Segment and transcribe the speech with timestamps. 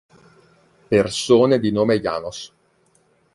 [0.89, 2.51] Persone di nome János